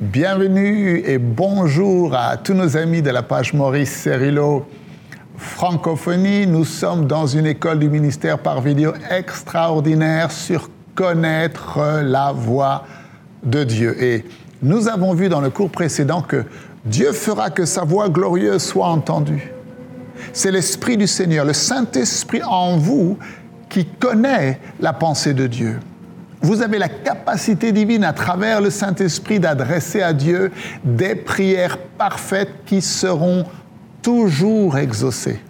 Bienvenue 0.00 1.02
et 1.04 1.18
bonjour 1.18 2.14
à 2.14 2.38
tous 2.38 2.54
nos 2.54 2.78
amis 2.78 3.02
de 3.02 3.10
la 3.10 3.22
page 3.22 3.52
Maurice 3.52 3.90
Cerrillo 3.90 4.64
Francophonie. 5.36 6.46
Nous 6.46 6.64
sommes 6.64 7.06
dans 7.06 7.26
une 7.26 7.44
école 7.44 7.80
du 7.80 7.90
ministère 7.90 8.38
par 8.38 8.62
vidéo 8.62 8.94
extraordinaire 9.10 10.30
sur 10.30 10.70
connaître 10.94 12.00
la 12.02 12.32
voix 12.32 12.86
de 13.42 13.62
Dieu. 13.62 14.02
Et 14.02 14.24
nous 14.62 14.88
avons 14.88 15.12
vu 15.12 15.28
dans 15.28 15.42
le 15.42 15.50
cours 15.50 15.68
précédent 15.68 16.22
que 16.22 16.46
Dieu 16.86 17.12
fera 17.12 17.50
que 17.50 17.66
sa 17.66 17.84
voix 17.84 18.08
glorieuse 18.08 18.62
soit 18.62 18.86
entendue. 18.86 19.52
C'est 20.32 20.50
l'Esprit 20.50 20.96
du 20.96 21.06
Seigneur, 21.06 21.44
le 21.44 21.52
Saint-Esprit 21.52 22.42
en 22.42 22.78
vous 22.78 23.18
qui 23.68 23.84
connaît 23.84 24.60
la 24.80 24.94
pensée 24.94 25.34
de 25.34 25.46
Dieu. 25.46 25.78
Vous 26.42 26.62
avez 26.62 26.78
la 26.78 26.88
capacité 26.88 27.70
divine 27.70 28.04
à 28.04 28.12
travers 28.12 28.60
le 28.60 28.70
Saint-Esprit 28.70 29.40
d'adresser 29.40 30.00
à 30.00 30.12
Dieu 30.12 30.50
des 30.84 31.14
prières 31.14 31.78
parfaites 31.98 32.64
qui 32.64 32.80
seront 32.80 33.44
toujours 34.00 34.78
exaucées. 34.78 35.40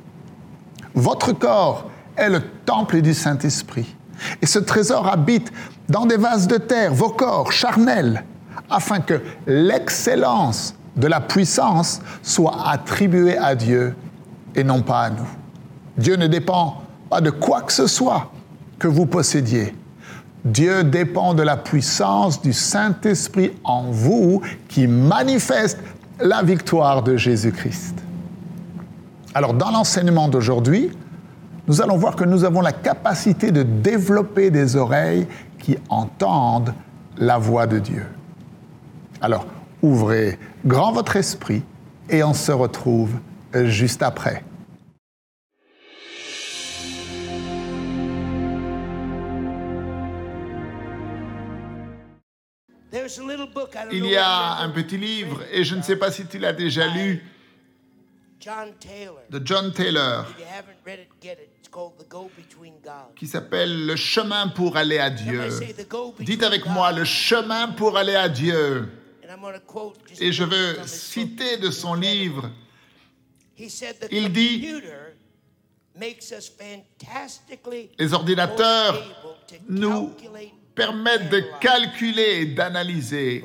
Votre 0.94 1.32
corps 1.32 1.88
est 2.16 2.28
le 2.28 2.40
temple 2.66 3.00
du 3.02 3.14
Saint-Esprit. 3.14 3.94
Et 4.42 4.46
ce 4.46 4.58
trésor 4.58 5.06
habite 5.06 5.52
dans 5.88 6.06
des 6.06 6.16
vases 6.16 6.48
de 6.48 6.56
terre, 6.56 6.92
vos 6.92 7.10
corps 7.10 7.52
charnels, 7.52 8.24
afin 8.68 9.00
que 9.00 9.20
l'excellence 9.46 10.74
de 10.96 11.06
la 11.06 11.20
puissance 11.20 12.00
soit 12.22 12.68
attribuée 12.68 13.38
à 13.38 13.54
Dieu 13.54 13.94
et 14.54 14.64
non 14.64 14.82
pas 14.82 15.02
à 15.02 15.10
nous. 15.10 15.28
Dieu 15.96 16.16
ne 16.16 16.26
dépend 16.26 16.82
pas 17.08 17.20
de 17.20 17.30
quoi 17.30 17.62
que 17.62 17.72
ce 17.72 17.86
soit 17.86 18.30
que 18.78 18.88
vous 18.88 19.06
possédiez. 19.06 19.74
Dieu 20.44 20.84
dépend 20.84 21.34
de 21.34 21.42
la 21.42 21.56
puissance 21.56 22.40
du 22.40 22.52
Saint-Esprit 22.52 23.52
en 23.64 23.90
vous 23.90 24.40
qui 24.68 24.86
manifeste 24.86 25.78
la 26.18 26.42
victoire 26.42 27.02
de 27.02 27.16
Jésus-Christ. 27.16 27.96
Alors 29.34 29.54
dans 29.54 29.70
l'enseignement 29.70 30.28
d'aujourd'hui, 30.28 30.90
nous 31.68 31.80
allons 31.82 31.96
voir 31.96 32.16
que 32.16 32.24
nous 32.24 32.44
avons 32.44 32.62
la 32.62 32.72
capacité 32.72 33.52
de 33.52 33.62
développer 33.62 34.50
des 34.50 34.76
oreilles 34.76 35.26
qui 35.58 35.76
entendent 35.88 36.74
la 37.18 37.38
voix 37.38 37.66
de 37.66 37.78
Dieu. 37.78 38.06
Alors 39.20 39.46
ouvrez 39.82 40.38
grand 40.64 40.92
votre 40.92 41.16
esprit 41.16 41.62
et 42.08 42.24
on 42.24 42.34
se 42.34 42.50
retrouve 42.50 43.10
juste 43.54 44.02
après. 44.02 44.42
Il 53.92 54.06
y 54.06 54.16
a 54.16 54.58
un 54.58 54.70
petit 54.70 54.96
livre, 54.98 55.42
et 55.50 55.64
je 55.64 55.74
ne 55.74 55.82
sais 55.82 55.96
pas 55.96 56.10
si 56.10 56.26
tu 56.26 56.38
l'as 56.38 56.52
déjà 56.52 56.86
lu, 56.86 57.24
de 59.30 59.40
John 59.44 59.72
Taylor, 59.72 60.26
qui 63.16 63.26
s'appelle 63.26 63.86
Le 63.86 63.96
chemin 63.96 64.48
pour 64.48 64.76
aller 64.76 64.98
à 64.98 65.10
Dieu. 65.10 65.48
Dites 66.20 66.42
avec 66.42 66.66
moi, 66.66 66.92
le 66.92 67.04
chemin 67.04 67.68
pour 67.68 67.98
aller 67.98 68.14
à 68.14 68.28
Dieu. 68.28 68.88
Et 70.20 70.32
je 70.32 70.44
veux 70.44 70.78
citer 70.86 71.58
de 71.58 71.70
son 71.70 71.94
livre, 71.94 72.50
il 74.10 74.32
dit, 74.32 74.66
les 77.98 78.14
ordinateurs 78.14 79.02
nous 79.68 80.14
permettent 80.74 81.28
de 81.30 81.42
calculer 81.60 82.40
et 82.42 82.46
d'analyser, 82.46 83.44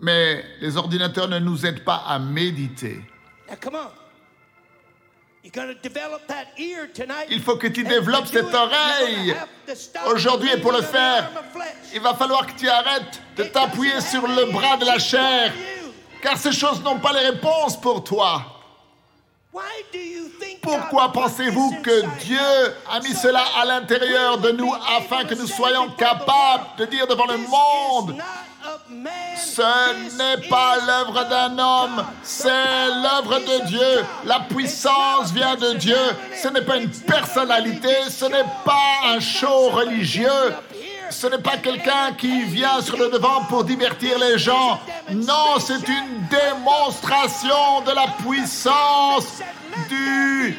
mais 0.00 0.44
les 0.60 0.76
ordinateurs 0.76 1.28
ne 1.28 1.38
nous 1.38 1.66
aident 1.66 1.84
pas 1.84 2.02
à 2.06 2.18
méditer. 2.18 3.00
Il 7.30 7.40
faut 7.40 7.56
que 7.56 7.66
tu 7.66 7.82
développes 7.82 8.26
cette 8.26 8.52
oreille. 8.54 9.34
Aujourd'hui, 10.06 10.50
et 10.52 10.60
pour 10.60 10.72
le 10.72 10.82
faire, 10.82 11.30
il 11.94 12.00
va 12.00 12.14
falloir 12.14 12.46
que 12.46 12.58
tu 12.58 12.68
arrêtes 12.68 13.20
de 13.36 13.44
t'appuyer 13.44 14.00
sur 14.00 14.26
le 14.26 14.52
bras 14.52 14.76
de 14.76 14.84
la 14.84 14.98
chair, 14.98 15.52
car 16.22 16.36
ces 16.36 16.52
choses 16.52 16.82
n'ont 16.82 16.98
pas 17.00 17.12
les 17.12 17.30
réponses 17.30 17.80
pour 17.80 18.04
toi. 18.04 18.44
Pourquoi 20.70 21.10
pensez-vous 21.10 21.78
que 21.82 22.02
Dieu 22.20 22.38
a 22.88 23.00
mis 23.00 23.14
cela 23.14 23.42
à 23.60 23.64
l'intérieur 23.64 24.38
de 24.38 24.52
nous 24.52 24.72
afin 24.96 25.24
que 25.24 25.34
nous 25.34 25.48
soyons 25.48 25.88
capables 25.90 26.64
de 26.78 26.84
dire 26.84 27.08
devant 27.08 27.26
le 27.26 27.38
monde, 27.38 28.16
ce 29.36 30.16
n'est 30.16 30.48
pas 30.48 30.76
l'œuvre 30.86 31.28
d'un 31.28 31.58
homme, 31.58 32.04
c'est 32.22 32.48
l'œuvre 33.02 33.40
de 33.40 33.66
Dieu. 33.66 34.04
La 34.24 34.40
puissance 34.40 35.32
vient 35.32 35.56
de 35.56 35.72
Dieu. 35.74 35.98
Ce 36.40 36.46
n'est 36.46 36.62
pas 36.62 36.76
une 36.76 36.90
personnalité, 36.90 37.94
ce 38.08 38.26
n'est 38.26 38.46
pas 38.64 39.08
un 39.08 39.18
show 39.18 39.70
religieux. 39.70 40.54
Ce 41.10 41.26
n'est 41.26 41.38
pas 41.38 41.56
quelqu'un 41.56 42.12
qui 42.16 42.44
vient 42.44 42.80
sur 42.80 42.96
le 42.96 43.10
devant 43.10 43.42
pour 43.48 43.64
divertir 43.64 44.16
les 44.20 44.38
gens. 44.38 44.78
Non, 45.10 45.58
c'est 45.58 45.88
une 45.88 46.28
démonstration 46.30 47.80
de 47.84 47.90
la 47.90 48.06
puissance 48.24 49.40
du 49.88 50.56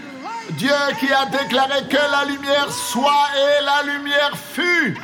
Dieu 0.58 0.74
qui 1.00 1.12
a 1.12 1.26
déclaré 1.26 1.88
que 1.88 1.96
la 1.96 2.26
lumière 2.26 2.72
soit 2.72 3.30
et 3.36 3.64
la 3.64 3.94
lumière 3.94 4.38
fut. 4.38 4.98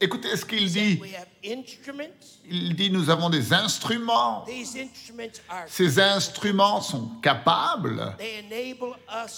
Écoutez 0.00 0.36
ce 0.36 0.44
qu'il 0.44 0.70
dit. 0.70 1.00
Il 2.50 2.74
dit 2.74 2.90
nous 2.90 3.08
avons 3.08 3.30
des 3.30 3.52
instruments. 3.52 4.44
Ces 5.66 6.00
instruments 6.00 6.80
sont 6.80 7.08
capables. 7.22 8.16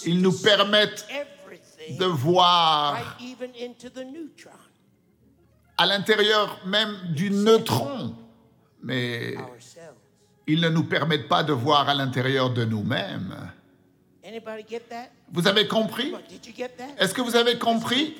Ils 0.05 0.21
nous 0.21 0.37
permettent 0.39 1.07
de 1.91 2.05
voir 2.05 3.17
à 5.77 5.85
l'intérieur 5.85 6.59
même 6.65 6.97
du 7.09 7.29
neutron. 7.29 8.15
Mais 8.83 9.35
ils 10.47 10.61
ne 10.61 10.69
nous 10.69 10.83
permettent 10.83 11.27
pas 11.27 11.43
de 11.43 11.53
voir 11.53 11.89
à 11.89 11.93
l'intérieur 11.93 12.49
de 12.51 12.65
nous-mêmes. 12.65 13.51
Vous 15.31 15.47
avez 15.47 15.67
compris? 15.67 16.13
Est-ce 16.97 17.13
que 17.13 17.21
vous 17.21 17.35
avez 17.35 17.57
compris? 17.57 18.17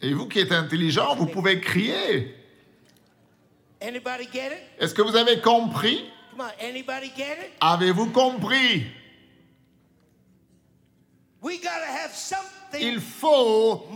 Et 0.00 0.12
vous 0.12 0.26
qui 0.28 0.40
êtes 0.40 0.52
intelligent, 0.52 1.14
vous 1.14 1.26
pouvez 1.26 1.60
crier. 1.60 2.36
Est-ce 3.80 4.94
que 4.94 5.02
vous 5.02 5.16
avez 5.16 5.40
compris? 5.40 6.04
Avez-vous 7.60 8.10
compris? 8.10 8.86
Il 12.80 13.00
faut 13.00 13.86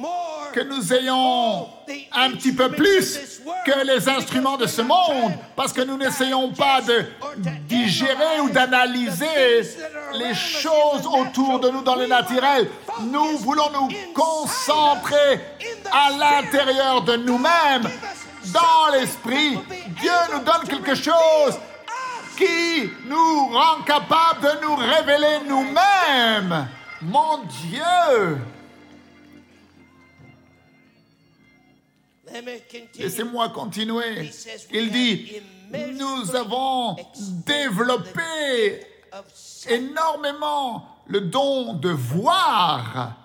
que 0.53 0.61
nous 0.61 0.93
ayons 0.93 1.69
un 2.13 2.31
petit 2.31 2.53
peu 2.53 2.71
plus 2.71 3.41
que 3.65 3.87
les 3.87 4.09
instruments 4.09 4.57
de 4.57 4.67
ce 4.67 4.83
monde, 4.83 5.33
parce 5.55 5.73
que 5.73 5.83
nous 5.83 5.97
n'essayons 5.97 6.53
pas 6.53 6.81
de 6.81 7.05
digérer 7.69 8.41
ou 8.43 8.51
d'analyser 8.51 9.63
les 10.15 10.35
choses 10.35 11.07
autour 11.07 11.61
de 11.61 11.71
nous 11.71 11.83
dans 11.83 11.97
le 11.97 12.07
naturel. 12.07 12.69
Nous 13.03 13.39
voulons 13.39 13.71
nous 13.73 13.89
concentrer 14.15 15.41
à 15.93 16.11
l'intérieur 16.11 17.03
de 17.03 17.17
nous-mêmes, 17.17 17.91
dans 18.53 18.93
l'esprit. 18.93 19.59
Dieu 20.01 20.13
nous 20.33 20.41
donne 20.41 20.69
quelque 20.69 20.95
chose 20.95 21.59
qui 22.37 22.91
nous 23.07 23.49
rend 23.49 23.83
capable 23.87 24.43
de 24.43 24.63
nous 24.63 24.77
révéler 24.77 25.39
nous-mêmes. 25.49 26.69
Mon 27.03 27.39
Dieu! 27.45 28.39
Laissez-moi 32.99 33.49
continuer. 33.51 34.31
Il 34.73 34.91
dit, 34.91 35.33
nous 35.73 36.35
avons 36.35 36.97
développé 37.47 38.87
énormément 39.69 40.89
le 41.07 41.21
don 41.21 41.75
de 41.75 41.91
voir 41.91 43.17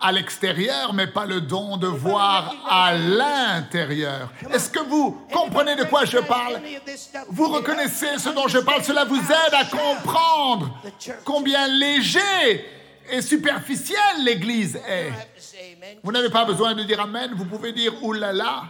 à 0.00 0.12
l'extérieur, 0.12 0.92
mais 0.92 1.06
pas 1.06 1.24
le 1.24 1.40
don 1.40 1.78
de 1.78 1.86
voir 1.86 2.54
à 2.68 2.94
l'intérieur. 2.94 4.30
Est-ce 4.52 4.68
que 4.68 4.80
vous 4.80 5.18
comprenez 5.32 5.76
de 5.76 5.84
quoi 5.84 6.04
je 6.04 6.18
parle? 6.18 6.60
Vous 7.28 7.48
reconnaissez 7.48 8.18
ce 8.18 8.28
dont 8.28 8.46
je 8.48 8.58
parle? 8.58 8.84
Cela 8.84 9.04
vous 9.04 9.16
aide 9.16 9.54
à 9.54 9.64
comprendre 9.64 10.78
combien 11.24 11.66
léger 11.68 12.66
et 13.10 13.22
superficielle 13.22 14.24
l'Église 14.24 14.76
est. 14.88 15.10
Vous 16.02 16.12
n'avez 16.12 16.30
pas 16.30 16.44
besoin 16.44 16.74
de 16.74 16.82
dire 16.84 17.00
Amen, 17.00 17.32
vous 17.34 17.44
pouvez 17.46 17.72
dire 17.72 18.02
oulala. 18.02 18.64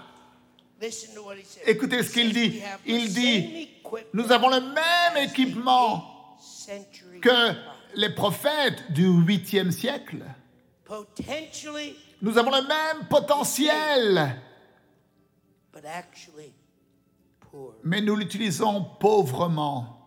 Écoutez 1.67 2.03
ce 2.03 2.13
qu'il 2.13 2.33
dit. 2.33 2.61
Il 2.85 3.13
dit, 3.13 3.69
nous 4.13 4.31
avons 4.33 4.49
le 4.49 4.61
même 4.61 5.25
équipement, 5.25 6.37
que 7.23 7.53
les 7.95 8.11
prophètes 8.11 8.91
du 8.93 9.07
8e 9.07 9.71
siècle. 9.71 10.23
potentially, 10.85 11.97
Nous 12.21 12.37
avons 12.37 12.51
le 12.51 12.67
même 12.67 13.07
potentiel, 13.09 14.37
but 15.73 15.85
actually 15.87 16.53
poor. 17.51 17.75
mais 17.83 18.01
nous 18.01 18.17
l'utilisons 18.17 18.85
pauvrement. 19.01 20.01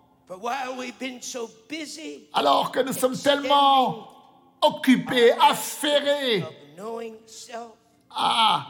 Alors 2.33 2.71
que 2.71 2.81
nous 2.81 2.93
sommes 2.93 3.17
tellement 3.17 4.16
knowing 6.75 7.15
self, 7.25 7.71
à 8.09 8.65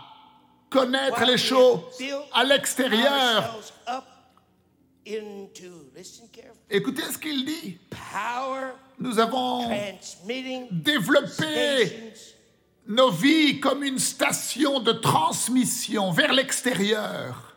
connaître 0.69 1.23
les 1.25 1.37
choses 1.37 1.81
à 2.33 2.43
l'extérieur. 2.43 3.59
Écoutez 6.69 7.03
ce 7.03 7.17
qu'il 7.17 7.45
dit. 7.45 7.77
Nous 8.99 9.19
avons 9.19 9.69
développé 10.71 12.13
nos 12.87 13.11
vies 13.11 13.59
comme 13.59 13.83
une 13.83 13.99
station 13.99 14.79
de 14.79 14.91
transmission 14.93 16.11
vers 16.11 16.33
l'extérieur. 16.33 17.55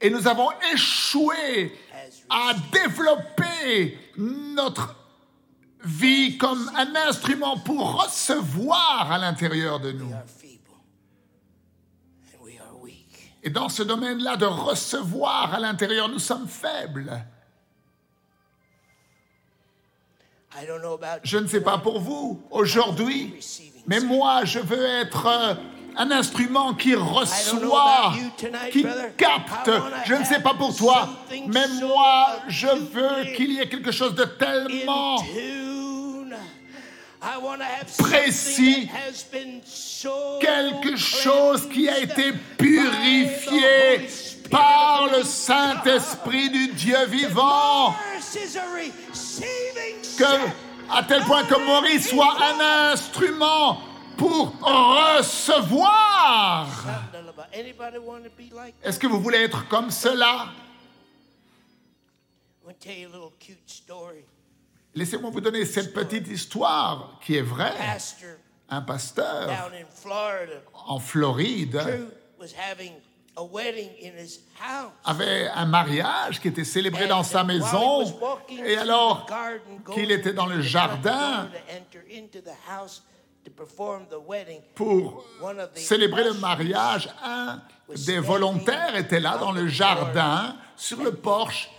Et 0.00 0.10
nous 0.10 0.28
avons 0.28 0.48
échoué 0.72 1.76
à 2.30 2.52
développer 2.72 3.98
notre 4.16 4.94
vie 5.84 6.38
comme 6.38 6.70
un 6.76 6.94
instrument 7.08 7.58
pour 7.58 8.02
recevoir 8.02 9.10
à 9.10 9.18
l'intérieur 9.18 9.80
de 9.80 9.92
nous. 9.92 10.12
Et 13.42 13.50
dans 13.50 13.68
ce 13.68 13.82
domaine-là 13.82 14.36
de 14.36 14.46
recevoir 14.46 15.54
à 15.54 15.60
l'intérieur, 15.60 16.08
nous 16.08 16.18
sommes 16.18 16.48
faibles. 16.48 17.24
Je 21.22 21.38
ne 21.38 21.46
sais 21.46 21.60
pas 21.60 21.78
pour 21.78 22.00
vous 22.00 22.42
aujourd'hui, 22.50 23.34
mais 23.86 24.00
moi, 24.00 24.44
je 24.44 24.58
veux 24.58 24.84
être 24.84 25.56
un 25.98 26.10
instrument 26.12 26.74
qui 26.74 26.94
reçoit, 26.94 28.14
qui 28.72 28.86
capte. 29.16 29.70
Je 30.06 30.14
ne 30.14 30.24
sais 30.24 30.40
pas 30.40 30.54
pour 30.54 30.74
toi, 30.74 31.08
mais 31.48 31.66
moi, 31.80 32.38
je 32.46 32.68
veux 32.68 33.34
qu'il 33.36 33.52
y 33.52 33.60
ait 33.60 33.68
quelque 33.68 33.90
chose 33.90 34.14
de 34.14 34.24
tellement 34.24 35.18
tune. 35.18 36.36
I 37.20 37.36
want 37.42 37.58
to 37.58 37.64
have 37.64 37.96
Précis. 37.98 38.88
quelque 40.40 40.96
chose 40.96 41.68
qui 41.68 41.88
a 41.88 41.98
été 41.98 42.32
purifié 42.56 44.08
par 44.48 45.08
le 45.12 45.24
Saint-Esprit 45.24 46.48
du 46.48 46.68
Dieu 46.68 47.06
vivant, 47.08 47.92
que 50.16 50.24
à 50.90 51.02
tel 51.02 51.22
point 51.24 51.42
que 51.42 51.58
Maurice 51.66 52.08
soit 52.08 52.36
un 52.40 52.92
instrument 52.92 53.78
pour 54.18 54.52
recevoir. 54.60 56.68
Est-ce 58.82 58.98
que 58.98 59.06
vous 59.06 59.20
voulez 59.20 59.38
être 59.38 59.66
comme 59.68 59.90
cela? 59.90 60.48
I'm 62.60 62.64
going 62.64 62.74
to 62.74 62.80
tell 62.86 62.98
you 62.98 63.08
a 63.08 63.12
little 63.12 63.32
cute 63.38 63.66
story. 63.66 64.24
Laissez-moi 64.94 65.30
vous 65.30 65.40
donner 65.40 65.64
cette 65.64 65.94
petite 65.94 66.28
histoire 66.28 67.18
qui 67.24 67.36
est 67.36 67.42
vraie. 67.42 67.72
Un 68.68 68.82
pasteur 68.82 69.70
en 70.86 70.98
Floride 70.98 71.70
Drew 71.70 72.10
was 72.38 72.52
having 72.52 72.92
a 73.36 73.42
wedding 73.42 73.88
in 74.02 74.18
his 74.18 74.40
house. 74.60 74.92
avait 75.04 75.48
un 75.48 75.64
mariage 75.64 76.40
qui 76.40 76.48
était 76.48 76.64
célébré 76.64 77.06
dans 77.06 77.22
sa 77.22 77.44
maison 77.44 78.04
et 78.50 78.76
alors 78.76 79.26
qu'il 79.94 80.10
était 80.10 80.34
dans 80.34 80.46
le 80.46 80.60
jardin 80.60 81.48
pour 84.74 85.24
célébrer 85.74 86.24
le 86.24 86.34
mariage, 86.34 87.08
un 87.24 87.60
des 88.06 88.18
volontaires 88.18 88.96
était 88.96 89.20
là 89.20 89.38
dans 89.38 89.52
le 89.52 89.66
jardin, 89.68 90.56
sur 90.76 91.02
le 91.02 91.12
porche, 91.12 91.70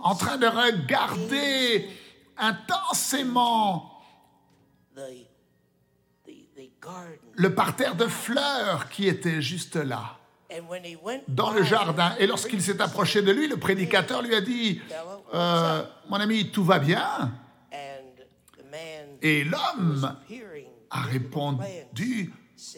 en 0.00 0.14
train 0.14 0.36
de 0.36 0.46
regarder 0.46 1.88
intensément 2.36 4.00
le 7.34 7.54
parterre 7.54 7.94
de 7.94 8.06
fleurs 8.06 8.88
qui 8.88 9.06
était 9.06 9.42
juste 9.42 9.76
là, 9.76 10.16
dans 11.28 11.50
le 11.52 11.62
jardin. 11.62 12.14
Et 12.18 12.26
lorsqu'il 12.26 12.62
s'est 12.62 12.80
approché 12.80 13.22
de 13.22 13.30
lui, 13.30 13.48
le 13.48 13.58
prédicateur 13.58 14.22
lui 14.22 14.34
a 14.34 14.40
dit, 14.40 14.80
Euh, 15.34 15.82
mon 16.08 16.16
ami, 16.16 16.50
tout 16.50 16.64
va 16.64 16.78
bien? 16.78 17.32
Et 19.20 19.44
l'homme 19.44 20.16
a 20.90 21.02
répondu, 21.02 22.32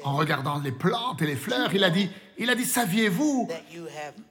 en 0.05 0.17
regardant 0.17 0.59
les 0.59 0.73
plantes 0.73 1.23
et 1.23 1.27
les 1.27 1.37
fleurs, 1.37 1.75
il 1.75 1.85
a 1.85 1.91
dit, 1.91 2.11
il 2.39 2.51
a 2.51 2.55
dit, 2.55 2.65
saviez-vous 2.65 3.49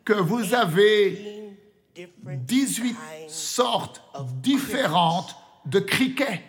que 0.03 0.13
vous 0.13 0.53
avez 0.53 1.57
18 1.95 2.95
sortes 3.27 4.01
différentes 4.41 5.35
de 5.65 5.79
criquets 5.79 6.43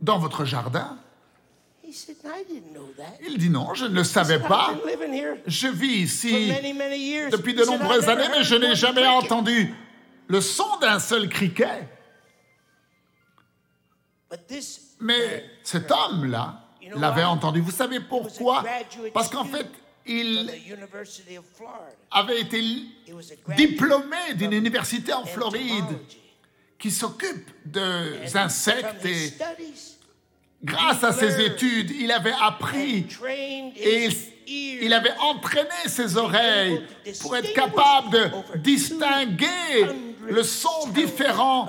dans 0.00 0.18
votre 0.18 0.44
jardin? 0.44 0.98
Il 3.26 3.38
dit 3.38 3.50
non, 3.50 3.74
je 3.74 3.86
ne 3.86 3.94
le 3.94 4.04
savais 4.04 4.38
pas. 4.38 4.74
Je 5.46 5.66
vis 5.66 6.02
ici 6.02 6.52
depuis 7.32 7.54
de 7.54 7.64
nombreuses 7.64 8.08
années, 8.08 8.28
mais 8.30 8.44
je 8.44 8.54
n'ai 8.54 8.76
jamais 8.76 9.06
entendu 9.06 9.74
le 10.28 10.40
son 10.40 10.78
d'un 10.80 11.00
seul 11.00 11.28
criquet. 11.28 11.88
Mais 15.00 15.44
cet 15.62 15.90
homme-là 15.90 16.64
l'avait 16.96 17.24
entendu. 17.24 17.60
Vous 17.60 17.70
savez 17.70 18.00
pourquoi? 18.00 18.64
Parce 19.14 19.28
qu'en 19.28 19.44
fait, 19.44 19.66
il 20.06 20.50
avait 22.10 22.40
été 22.40 22.62
diplômé 23.56 24.34
d'une 24.34 24.52
université 24.52 25.12
en 25.12 25.24
Floride 25.24 25.98
qui 26.78 26.90
s'occupe 26.90 27.50
des 27.64 28.36
insectes 28.36 29.04
et 29.04 29.32
grâce 30.62 31.04
à 31.04 31.12
ses 31.12 31.40
études, 31.44 31.90
il 31.90 32.10
avait 32.10 32.34
appris 32.40 33.06
et 33.76 34.08
il 34.46 34.92
avait 34.92 35.14
entraîné 35.20 35.68
ses 35.86 36.16
oreilles 36.16 36.82
pour 37.20 37.36
être 37.36 37.52
capable 37.52 38.10
de 38.10 38.58
distinguer 38.58 39.86
le 40.26 40.42
son 40.42 40.88
différent 40.88 41.68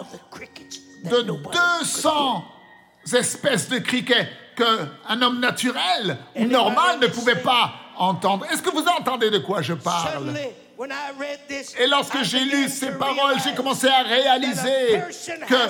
de 1.04 1.22
200 1.22 2.46
espèces 3.14 3.70
de 3.70 3.80
criquets 3.80 4.30
qu'un 4.56 5.22
homme 5.22 5.40
naturel 5.40 6.18
ou 6.36 6.46
normal 6.46 7.00
ne 7.00 7.08
pouvait 7.08 7.42
pas 7.42 7.74
entendre. 7.98 8.46
Est-ce 8.52 8.62
que 8.62 8.70
vous 8.70 8.86
entendez 8.88 9.30
de 9.30 9.40
quoi 9.40 9.62
je 9.62 9.74
parle? 9.74 10.34
Et 11.80 11.88
lorsque 11.88 12.24
j'ai 12.24 12.40
lu 12.40 12.68
ces 12.68 12.92
paroles, 12.92 13.36
j'ai 13.44 13.54
commencé 13.54 13.88
à 13.88 14.02
réaliser 14.02 15.02
que 15.48 15.68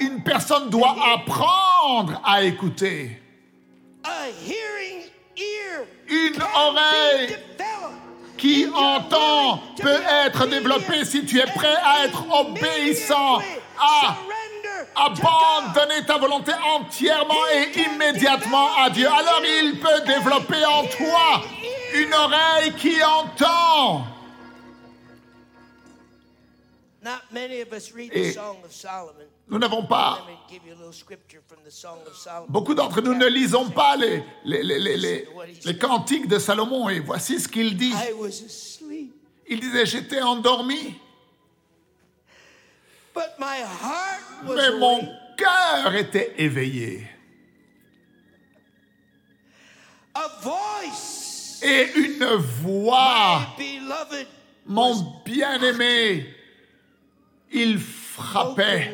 une 0.00 0.22
personne 0.22 0.68
doit 0.68 0.96
apprendre 1.14 2.20
à 2.24 2.42
écouter. 2.42 3.22
Une 6.08 6.42
oreille 6.54 7.38
qui 8.36 8.66
entend 8.74 9.62
peut 9.80 10.02
être 10.26 10.46
développée 10.46 11.04
si 11.06 11.24
tu 11.24 11.38
es 11.38 11.46
prêt 11.46 11.76
à 11.82 12.04
être 12.04 12.22
obéissant, 12.38 13.38
à 13.78 14.16
abandonner 14.96 16.04
ta 16.06 16.16
volonté 16.18 16.52
entièrement 16.74 17.46
et 17.54 17.78
immédiatement 17.80 18.74
à 18.76 18.90
Dieu. 18.90 19.06
Alors 19.06 19.42
il 19.44 19.78
peut 19.78 20.00
développer 20.06 20.64
en 20.64 20.84
toi 20.86 21.42
une 21.94 22.14
oreille 22.14 22.72
qui 22.74 23.02
entend. 23.02 24.06
Et 28.12 28.34
nous 29.48 29.58
n'avons 29.58 29.84
pas. 29.86 30.26
Beaucoup 32.48 32.74
d'entre 32.74 33.00
nous 33.00 33.14
ne 33.14 33.26
lisons 33.26 33.70
pas 33.70 33.96
les, 33.96 34.24
les, 34.44 34.62
les, 34.62 34.96
les, 34.96 35.28
les 35.64 35.78
cantiques 35.78 36.26
de 36.26 36.38
Salomon 36.38 36.88
et 36.88 36.98
voici 36.98 37.38
ce 37.38 37.46
qu'il 37.46 37.76
dit. 37.76 37.94
Il 39.48 39.60
disait 39.60 39.86
J'étais 39.86 40.20
endormi. 40.22 40.96
Mais 44.44 44.70
mon 44.78 45.08
cœur 45.36 45.94
était 45.94 46.34
éveillé. 46.38 47.08
Et 51.62 51.92
une 51.96 52.24
voix, 52.36 53.56
mon 54.66 55.22
bien-aimé, 55.24 56.34
il 57.52 57.78
frappait 57.78 58.92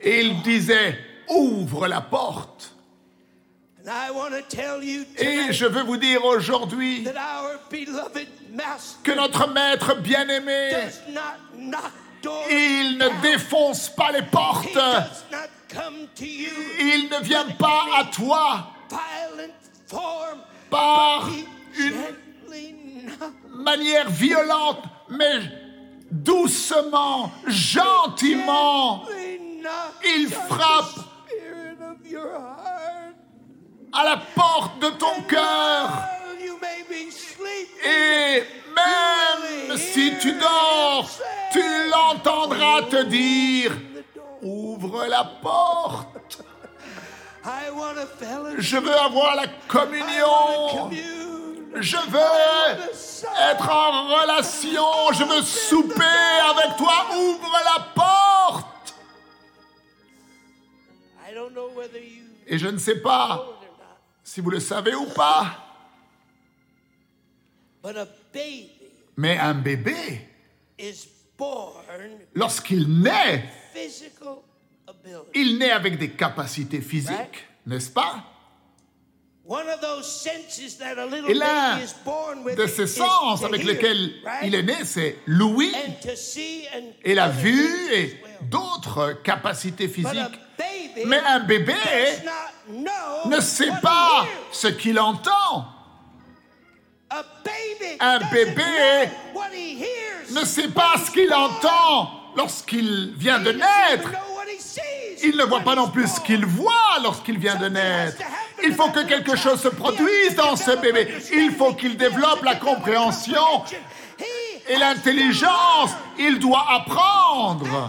et 0.00 0.20
il 0.20 0.42
disait, 0.42 0.98
ouvre 1.28 1.88
la 1.88 2.00
porte. 2.00 2.74
I 3.90 4.10
want 4.10 4.32
to 4.32 4.42
tell 4.42 4.82
you 4.82 5.06
Et 5.16 5.50
je 5.50 5.64
veux 5.64 5.82
vous 5.82 5.96
dire 5.96 6.22
aujourd'hui 6.22 7.04
that 7.04 7.16
our 7.16 7.58
beloved 7.70 8.28
Master 8.52 9.02
que 9.02 9.12
notre 9.12 9.48
maître 9.48 9.94
bien-aimé, 9.94 10.72
il 12.50 12.98
ne 12.98 13.22
défonce 13.22 13.88
pas 13.90 14.10
les 14.12 14.22
portes. 14.22 14.78
Il 16.80 17.08
ne 17.10 17.22
vient 17.22 17.46
pas 17.58 17.84
à 17.98 18.04
toi 18.04 18.72
par 20.70 21.28
une 21.76 23.62
manière 23.64 24.08
violente, 24.10 24.84
mais 25.08 25.40
doucement, 26.10 27.30
gentiment. 27.46 29.04
Il 30.04 30.28
frappe 30.28 30.98
à 33.92 34.04
la 34.04 34.16
porte 34.34 34.80
de 34.80 34.88
ton 34.90 35.22
cœur. 35.28 36.17
Et 37.84 38.44
même 38.74 39.76
si 39.76 40.14
tu 40.20 40.32
dors, 40.32 41.08
tu 41.52 41.62
l'entendras 41.90 42.82
te 42.82 43.02
dire, 43.04 43.72
ouvre 44.42 45.06
la 45.06 45.24
porte. 45.42 46.42
Je 48.58 48.76
veux 48.76 48.96
avoir 48.96 49.36
la 49.36 49.46
communion. 49.66 50.90
Je 51.74 51.96
veux 51.96 52.78
être 53.50 53.70
en 53.70 54.08
relation. 54.08 55.12
Je 55.12 55.24
veux 55.24 55.42
souper 55.42 56.04
avec 56.50 56.76
toi. 56.76 57.06
Ouvre 57.16 57.58
la 57.64 57.84
porte. 57.94 58.94
I 61.28 61.34
don't 61.34 61.52
know 61.52 61.70
whether 61.76 61.98
you 61.98 62.24
Et 62.46 62.58
je 62.58 62.68
ne 62.68 62.78
sais 62.78 63.00
pas 63.00 63.44
si 64.24 64.40
vous 64.40 64.50
le 64.50 64.60
savez 64.60 64.94
ou 64.94 65.06
pas, 65.06 65.67
mais 69.16 69.38
un 69.38 69.54
bébé, 69.54 70.28
is 70.78 71.08
born 71.36 72.18
lorsqu'il 72.34 73.00
naît, 73.00 73.44
physical 73.74 74.38
ability. 74.86 75.30
il 75.34 75.58
naît 75.58 75.70
avec 75.70 75.98
des 75.98 76.10
capacités 76.10 76.80
physiques, 76.80 77.46
n'est-ce 77.66 77.90
pas? 77.90 78.24
Et 81.28 81.34
l'un 81.34 81.78
de 82.54 82.66
ces 82.66 82.86
sens 82.86 83.42
avec 83.42 83.64
lesquels 83.64 84.12
il 84.42 84.54
est 84.54 84.62
né, 84.62 84.74
c'est 84.84 85.20
l'ouïe 85.26 85.72
et 87.02 87.14
la 87.14 87.28
vue 87.28 87.94
et 87.94 88.20
d'autres 88.42 89.22
capacités 89.24 89.88
physiques. 89.88 90.38
Mais 91.06 91.20
un 91.20 91.40
bébé 91.40 91.72
does 91.72 92.24
not 92.24 92.82
know 92.82 93.30
ne 93.30 93.40
sait 93.40 93.72
pas 93.80 94.26
ce 94.52 94.66
qu'il 94.66 94.98
entend, 94.98 95.66
Un 98.00 98.18
bébé 98.30 99.08
ne 100.30 100.44
sait 100.44 100.68
pas 100.68 100.94
ce 101.04 101.10
qu'il 101.10 101.32
entend 101.32 102.10
lorsqu'il 102.36 103.14
vient 103.16 103.38
de 103.38 103.52
naître. 103.52 104.10
Il 105.22 105.36
ne 105.36 105.44
voit 105.44 105.60
pas 105.60 105.74
non 105.74 105.88
plus 105.88 106.06
ce 106.06 106.20
qu'il 106.20 106.44
voit 106.44 106.98
lorsqu'il 107.02 107.38
vient 107.38 107.56
de 107.56 107.68
naître. 107.68 108.22
Il 108.62 108.74
faut 108.74 108.90
que 108.90 109.04
quelque 109.04 109.36
chose 109.36 109.60
se 109.60 109.68
produise 109.68 110.34
dans 110.36 110.56
ce 110.56 110.76
bébé. 110.76 111.08
Il 111.32 111.52
faut 111.52 111.74
qu'il 111.74 111.96
développe 111.96 112.42
la 112.44 112.56
compréhension 112.56 113.64
et 114.68 114.76
l'intelligence. 114.76 115.90
Il 116.18 116.38
doit 116.38 116.66
apprendre. 116.68 117.88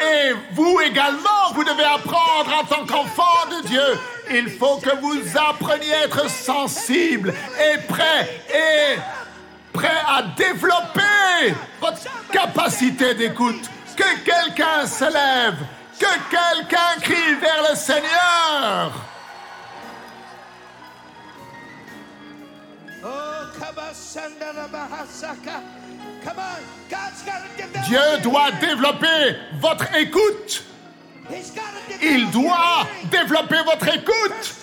Et 0.00 0.32
vous 0.52 0.80
également, 0.80 1.52
vous 1.54 1.64
devez 1.64 1.84
apprendre 1.84 2.52
en 2.60 2.64
tant 2.64 2.86
qu'enfant 2.86 3.48
de 3.50 3.68
Dieu. 3.68 3.98
Il 4.30 4.50
faut 4.50 4.76
que 4.76 4.96
vous 5.00 5.20
appreniez 5.36 5.92
à 5.92 6.04
être 6.04 6.28
sensible 6.30 7.34
et 7.58 7.78
prêt 7.86 8.42
et 8.48 8.98
prêt 9.72 10.02
à 10.06 10.22
développer 10.22 11.54
votre 11.80 12.00
capacité 12.30 13.14
d'écoute. 13.14 13.70
Que 13.96 14.24
quelqu'un 14.24 14.86
se 14.86 15.04
lève, 15.04 15.56
que 15.98 16.06
quelqu'un 16.30 17.00
crie 17.00 17.34
vers 17.40 17.70
le 17.70 17.76
Seigneur. 17.76 19.13
Dieu 27.86 27.98
your 27.98 28.20
doit 28.22 28.50
développer 28.52 29.36
votre 29.60 29.94
écoute. 29.94 30.64
Il 32.02 32.30
doit 32.30 32.86
développer 33.10 33.56
votre 33.64 33.88
écoute. 33.88 34.54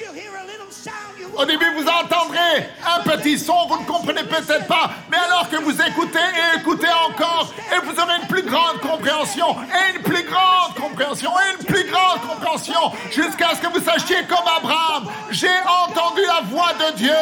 Au 1.37 1.45
début, 1.45 1.65
vous 1.75 1.87
entendrez 1.87 2.67
un 2.85 2.99
petit 3.01 3.37
son, 3.37 3.67
vous 3.67 3.79
ne 3.79 3.85
comprenez 3.85 4.23
peut-être 4.23 4.67
pas, 4.67 4.91
mais 5.09 5.17
alors 5.17 5.47
que 5.49 5.57
vous 5.57 5.79
écoutez 5.81 6.19
et 6.19 6.59
écoutez 6.59 6.89
encore, 7.07 7.53
et 7.71 7.85
vous 7.85 7.99
aurez 7.99 8.15
une 8.21 8.27
plus 8.27 8.43
grande 8.43 8.79
compréhension, 8.81 9.55
et 9.61 9.95
une 9.95 10.01
plus 10.01 10.23
grande 10.23 10.75
compréhension, 10.75 11.31
et 11.31 11.59
une 11.59 11.65
plus 11.65 11.89
grande 11.89 12.21
compréhension, 12.21 12.91
jusqu'à 13.11 13.55
ce 13.55 13.61
que 13.61 13.67
vous 13.67 13.83
sachiez 13.83 14.23
comme 14.27 14.45
Abraham, 14.57 15.09
j'ai 15.29 15.47
entendu 15.87 16.21
la 16.27 16.41
voix 16.41 16.73
de 16.73 16.97
Dieu, 16.97 17.13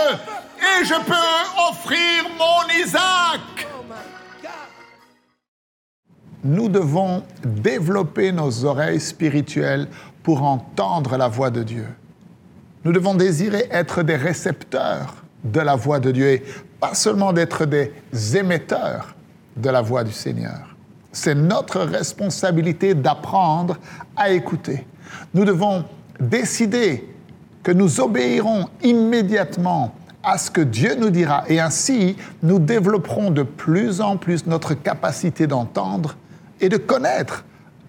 et 0.59 0.85
je 0.85 0.93
peux 1.05 1.69
offrir 1.69 2.25
mon 2.37 2.83
Isaac. 2.83 3.67
Nous 6.43 6.69
devons 6.69 7.23
développer 7.43 8.31
nos 8.31 8.65
oreilles 8.65 9.01
spirituelles 9.01 9.87
pour 10.23 10.43
entendre 10.43 11.17
la 11.17 11.27
voix 11.27 11.49
de 11.49 11.63
Dieu. 11.63 11.87
Nous 12.85 12.93
devons 12.93 13.13
désirer 13.13 13.67
être 13.71 14.03
des 14.03 14.15
récepteurs 14.15 15.15
de 15.43 15.59
la 15.59 15.75
voix 15.75 15.99
de 15.99 16.11
Dieu 16.11 16.29
et 16.29 16.43
pas 16.79 16.93
seulement 16.93 17.33
d'être 17.33 17.65
des 17.65 17.91
émetteurs 18.37 19.15
de 19.57 19.69
la 19.69 19.81
voix 19.81 20.03
du 20.03 20.13
Seigneur. 20.13 20.75
C'est 21.11 21.35
notre 21.35 21.81
responsabilité 21.81 22.93
d'apprendre 22.93 23.77
à 24.15 24.29
écouter. 24.29 24.85
Nous 25.33 25.43
devons 25.43 25.83
décider 26.19 27.07
que 27.63 27.71
nous 27.71 27.99
obéirons 27.99 28.69
immédiatement 28.81 29.93
à 30.23 30.37
ce 30.37 30.51
que 30.51 30.61
Dieu 30.61 30.95
nous 30.95 31.09
dira 31.09 31.43
et 31.47 31.59
ainsi 31.59 32.17
nous 32.43 32.59
développerons 32.59 33.31
de 33.31 33.43
plus 33.43 34.01
en 34.01 34.17
plus 34.17 34.45
notre 34.45 34.73
capacité 34.73 35.47
d'entendre 35.47 36.17
et 36.59 36.69
de 36.69 36.77
connaître 36.77 37.45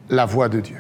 la 0.09 0.27
voix 0.27 0.49
de 0.49 0.61
Dieu. 0.61 0.79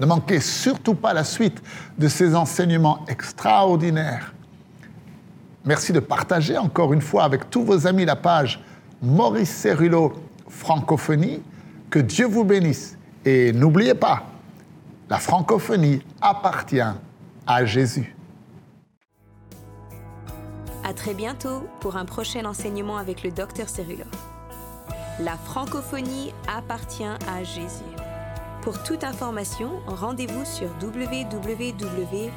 Ne 0.00 0.06
manquez 0.06 0.40
surtout 0.40 0.94
pas 0.94 1.12
la 1.12 1.24
suite 1.24 1.62
de 1.98 2.08
ces 2.08 2.34
enseignements 2.34 3.04
extraordinaires. 3.08 4.34
Merci 5.64 5.92
de 5.92 6.00
partager 6.00 6.58
encore 6.58 6.92
une 6.92 7.00
fois 7.00 7.24
avec 7.24 7.50
tous 7.50 7.62
vos 7.62 7.86
amis 7.86 8.04
la 8.04 8.16
page 8.16 8.60
Maurice 9.00 9.50
Cerullo 9.50 10.12
Francophonie. 10.48 11.40
Que 11.88 12.00
Dieu 12.00 12.26
vous 12.26 12.44
bénisse. 12.44 12.96
Et 13.24 13.52
n'oubliez 13.52 13.94
pas, 13.94 14.24
la 15.08 15.18
francophonie 15.18 16.02
appartient 16.20 16.80
à 17.46 17.64
Jésus. 17.64 18.16
Très 20.96 21.14
bientôt 21.14 21.62
pour 21.80 21.96
un 21.96 22.04
prochain 22.04 22.44
enseignement 22.44 22.96
avec 22.96 23.22
le 23.22 23.30
Dr 23.30 23.68
Cerullo. 23.68 24.04
La 25.20 25.36
francophonie 25.36 26.32
appartient 26.46 27.04
à 27.04 27.42
Jésus. 27.42 27.82
Pour 28.62 28.82
toute 28.82 29.02
information, 29.02 29.80
rendez-vous 29.86 30.44
sur 30.44 30.68
www.mcwe.fr. 30.80 32.32